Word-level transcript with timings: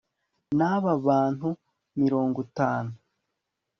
n'ab'abantu 0.57 1.47
mirongo 1.99 2.37
itanu 2.47 2.91